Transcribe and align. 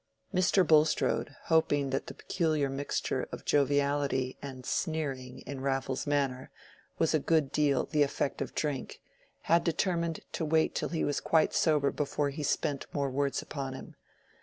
Mr. 0.33 0.65
Bulstrode, 0.65 1.35
hoping 1.43 1.91
that 1.91 2.07
the 2.07 2.15
peculiar 2.15 2.69
mixture 2.69 3.29
of 3.31 3.45
joviality 3.45 4.35
and 4.41 4.65
sneering 4.65 5.41
in 5.41 5.61
Raffles' 5.61 6.07
manner 6.07 6.49
was 6.97 7.13
a 7.13 7.19
good 7.19 7.51
deal 7.51 7.85
the 7.85 8.01
effect 8.01 8.41
of 8.41 8.55
drink, 8.55 8.99
had 9.41 9.63
determined 9.63 10.21
to 10.31 10.43
wait 10.43 10.73
till 10.73 10.89
he 10.89 11.03
was 11.03 11.19
quite 11.19 11.53
sober 11.53 11.91
before 11.91 12.31
he 12.31 12.41
spent 12.41 12.87
more 12.91 13.11
words 13.11 13.43
upon 13.43 13.73
him. 13.75 13.95